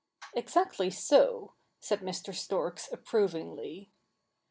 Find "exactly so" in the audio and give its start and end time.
0.33-1.53